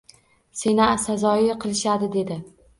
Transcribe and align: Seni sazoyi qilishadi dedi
Seni 0.61 0.87
sazoyi 1.05 1.59
qilishadi 1.67 2.13
dedi 2.19 2.43